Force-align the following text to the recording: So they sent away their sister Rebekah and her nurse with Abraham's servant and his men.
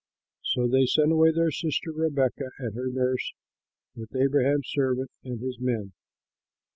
So 0.41 0.67
they 0.67 0.87
sent 0.87 1.11
away 1.11 1.29
their 1.31 1.51
sister 1.51 1.91
Rebekah 1.91 2.49
and 2.57 2.73
her 2.73 2.87
nurse 2.89 3.33
with 3.95 4.15
Abraham's 4.15 4.67
servant 4.71 5.11
and 5.23 5.39
his 5.39 5.59
men. 5.59 5.93